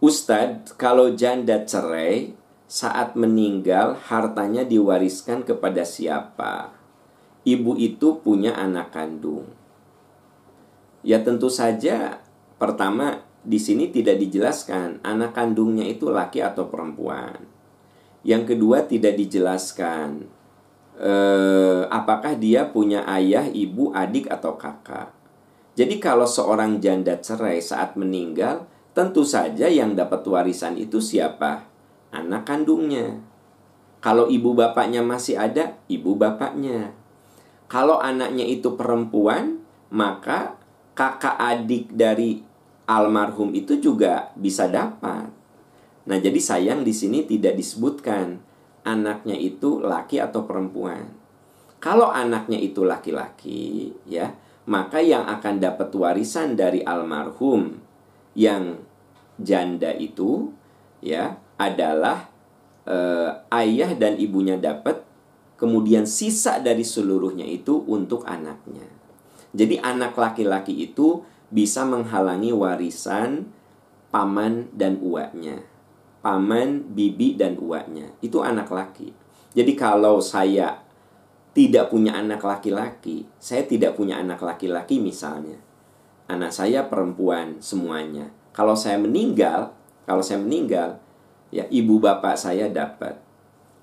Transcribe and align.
Ustadz, 0.00 0.80
kalau 0.80 1.12
janda 1.12 1.60
cerai 1.68 2.32
saat 2.64 3.20
meninggal 3.20 4.00
hartanya 4.08 4.64
diwariskan 4.64 5.44
kepada 5.44 5.84
siapa? 5.84 6.72
Ibu 7.44 7.76
itu 7.76 8.16
punya 8.24 8.56
anak 8.56 8.96
kandung. 8.96 9.52
Ya 11.04 11.20
tentu 11.20 11.52
saja 11.52 12.24
pertama 12.56 13.28
di 13.44 13.60
sini 13.60 13.92
tidak 13.92 14.16
dijelaskan 14.24 15.04
anak 15.04 15.36
kandungnya 15.36 15.84
itu 15.84 16.08
laki 16.08 16.40
atau 16.40 16.72
perempuan. 16.72 17.44
Yang 18.24 18.56
kedua 18.56 18.88
tidak 18.88 19.20
dijelaskan 19.20 20.24
eh, 20.96 21.82
apakah 21.92 22.40
dia 22.40 22.72
punya 22.72 23.04
ayah, 23.04 23.44
ibu, 23.44 23.92
adik 23.92 24.32
atau 24.32 24.56
kakak. 24.56 25.12
Jadi 25.76 26.00
kalau 26.00 26.24
seorang 26.24 26.80
janda 26.80 27.20
cerai 27.20 27.60
saat 27.60 28.00
meninggal, 28.00 28.64
tentu 28.92 29.22
saja 29.22 29.70
yang 29.70 29.94
dapat 29.94 30.26
warisan 30.26 30.74
itu 30.76 30.98
siapa? 30.98 31.66
Anak 32.10 32.46
kandungnya. 32.46 33.22
Kalau 34.00 34.26
ibu 34.26 34.56
bapaknya 34.56 35.04
masih 35.04 35.36
ada, 35.36 35.76
ibu 35.86 36.16
bapaknya. 36.16 36.96
Kalau 37.70 38.02
anaknya 38.02 38.42
itu 38.48 38.74
perempuan, 38.74 39.62
maka 39.92 40.58
kakak 40.96 41.36
adik 41.38 41.92
dari 41.94 42.42
almarhum 42.88 43.54
itu 43.54 43.78
juga 43.78 44.34
bisa 44.34 44.66
dapat. 44.66 45.30
Nah, 46.08 46.18
jadi 46.18 46.40
sayang 46.40 46.82
di 46.82 46.90
sini 46.90 47.22
tidak 47.28 47.54
disebutkan 47.54 48.42
anaknya 48.82 49.36
itu 49.38 49.78
laki 49.78 50.18
atau 50.18 50.48
perempuan. 50.48 51.12
Kalau 51.78 52.10
anaknya 52.10 52.58
itu 52.58 52.82
laki-laki, 52.82 53.94
ya, 54.08 54.34
maka 54.66 54.98
yang 55.00 55.28
akan 55.28 55.62
dapat 55.62 55.88
warisan 55.94 56.58
dari 56.58 56.82
almarhum 56.84 57.89
yang 58.34 58.82
janda 59.40 59.94
itu, 59.96 60.52
ya, 61.02 61.38
adalah 61.60 62.30
eh, 62.88 63.30
ayah 63.52 63.90
dan 63.96 64.16
ibunya 64.16 64.56
dapat, 64.56 65.04
kemudian 65.60 66.08
sisa 66.08 66.58
dari 66.62 66.82
seluruhnya 66.86 67.44
itu 67.44 67.84
untuk 67.84 68.24
anaknya. 68.24 68.86
Jadi 69.50 69.82
anak 69.82 70.14
laki-laki 70.14 70.72
itu 70.78 71.26
bisa 71.50 71.82
menghalangi 71.82 72.54
warisan 72.54 73.50
paman 74.14 74.70
dan 74.74 75.02
uaknya. 75.02 75.66
Paman, 76.20 76.92
bibi, 76.92 77.34
dan 77.34 77.56
uaknya. 77.56 78.12
Itu 78.20 78.44
anak 78.44 78.68
laki. 78.70 79.10
Jadi 79.56 79.72
kalau 79.74 80.20
saya 80.22 80.84
tidak 81.50 81.90
punya 81.90 82.14
anak 82.14 82.44
laki-laki, 82.44 83.26
saya 83.42 83.66
tidak 83.66 83.98
punya 83.98 84.20
anak 84.22 84.38
laki-laki 84.38 85.02
misalnya. 85.02 85.58
Anak 86.30 86.54
saya 86.54 86.86
perempuan 86.86 87.58
semuanya. 87.58 88.30
Kalau 88.54 88.78
saya 88.78 89.02
meninggal, 89.02 89.74
kalau 90.06 90.22
saya 90.22 90.38
meninggal, 90.38 91.02
ya 91.50 91.66
ibu 91.74 91.98
bapak 91.98 92.38
saya 92.38 92.70
dapat. 92.70 93.18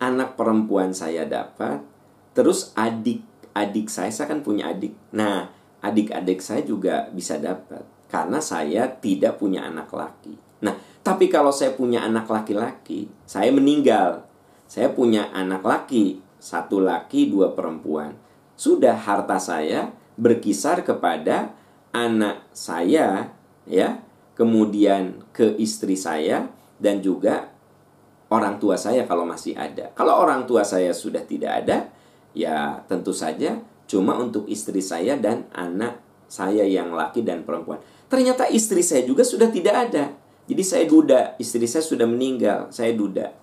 Anak 0.00 0.40
perempuan 0.40 0.96
saya 0.96 1.28
dapat. 1.28 1.84
Terus 2.32 2.72
adik 2.72 3.20
adik 3.52 3.92
saya, 3.92 4.08
saya 4.08 4.32
kan 4.32 4.40
punya 4.40 4.72
adik. 4.72 4.96
Nah, 5.12 5.50
adik-adik 5.84 6.40
saya 6.40 6.62
juga 6.64 7.12
bisa 7.12 7.36
dapat 7.36 7.82
karena 8.10 8.42
saya 8.42 8.88
tidak 8.88 9.38
punya 9.38 9.66
anak 9.66 9.90
laki. 9.92 10.34
Nah, 10.64 10.74
tapi 11.00 11.30
kalau 11.30 11.54
saya 11.54 11.72
punya 11.74 12.04
anak 12.04 12.26
laki-laki, 12.28 13.08
saya 13.24 13.52
meninggal. 13.54 14.26
Saya 14.70 14.94
punya 14.94 15.34
anak 15.34 15.66
laki, 15.66 16.22
satu 16.38 16.78
laki, 16.78 17.26
dua 17.26 17.58
perempuan. 17.58 18.14
Sudah 18.54 18.94
harta 18.94 19.40
saya 19.42 19.90
berkisar 20.14 20.86
kepada 20.86 21.58
anak 21.90 22.50
saya 22.54 23.34
ya, 23.66 24.02
kemudian 24.38 25.22
ke 25.34 25.58
istri 25.58 25.94
saya 25.98 26.48
dan 26.80 27.02
juga 27.04 27.50
orang 28.30 28.56
tua 28.62 28.78
saya 28.78 29.04
kalau 29.04 29.26
masih 29.26 29.58
ada. 29.58 29.90
Kalau 29.92 30.22
orang 30.22 30.46
tua 30.46 30.62
saya 30.62 30.94
sudah 30.94 31.26
tidak 31.26 31.66
ada, 31.66 31.90
ya 32.32 32.80
tentu 32.86 33.10
saja 33.10 33.58
cuma 33.90 34.14
untuk 34.16 34.46
istri 34.46 34.78
saya 34.78 35.18
dan 35.18 35.50
anak 35.50 35.98
saya 36.30 36.62
yang 36.62 36.94
laki 36.94 37.26
dan 37.26 37.42
perempuan. 37.42 37.82
Ternyata 38.06 38.46
istri 38.46 38.86
saya 38.86 39.02
juga 39.02 39.26
sudah 39.26 39.50
tidak 39.50 39.90
ada. 39.90 40.14
Jadi 40.46 40.62
saya 40.62 40.84
duda, 40.86 41.38
istri 41.38 41.66
saya 41.66 41.82
sudah 41.82 42.06
meninggal, 42.06 42.70
saya 42.70 42.94
duda. 42.94 43.34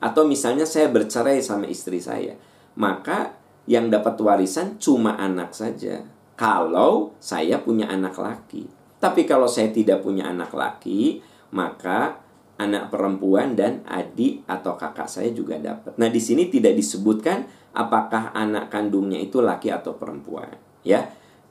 Atau 0.00 0.28
misalnya 0.28 0.68
saya 0.68 0.92
bercerai 0.92 1.40
sama 1.40 1.68
istri 1.68 2.00
saya. 2.00 2.36
Maka 2.76 3.36
yang 3.64 3.88
dapat 3.88 4.20
warisan 4.20 4.76
cuma 4.76 5.16
anak 5.16 5.56
saja. 5.56 6.04
Kalau 6.34 7.14
saya 7.22 7.62
punya 7.62 7.86
anak 7.86 8.18
laki. 8.18 8.66
Tapi 8.98 9.22
kalau 9.28 9.46
saya 9.46 9.70
tidak 9.70 10.02
punya 10.02 10.26
anak 10.30 10.50
laki, 10.50 11.20
maka 11.54 12.24
anak 12.58 12.90
perempuan 12.90 13.58
dan 13.58 13.82
adik 13.86 14.46
atau 14.46 14.78
kakak 14.78 15.10
saya 15.10 15.30
juga 15.34 15.58
dapat. 15.58 15.98
Nah, 15.98 16.08
di 16.08 16.22
sini 16.22 16.46
tidak 16.50 16.78
disebutkan 16.78 17.44
apakah 17.74 18.30
anak 18.32 18.70
kandungnya 18.70 19.18
itu 19.18 19.42
laki 19.42 19.74
atau 19.74 19.98
perempuan, 19.98 20.54
ya. 20.86 21.02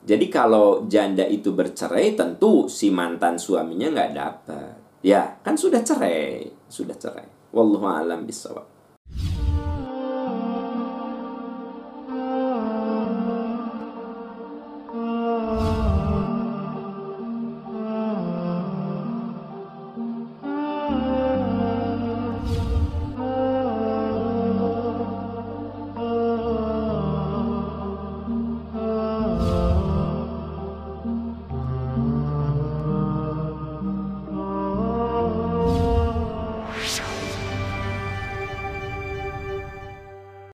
Jadi 0.04 0.28
kalau 0.28 0.84
janda 0.92 1.24
itu 1.24 1.56
bercerai, 1.56 2.16
tentu 2.16 2.68
si 2.68 2.92
mantan 2.92 3.40
suaminya 3.40 3.88
nggak 3.88 4.12
dapat. 4.12 4.76
Ya, 5.00 5.40
kan 5.44 5.56
sudah 5.56 5.80
cerai, 5.80 6.48
sudah 6.68 6.96
cerai. 6.96 7.28
Wallahu 7.56 7.88
a'lam 7.88 8.28
bishawab. 8.28 8.68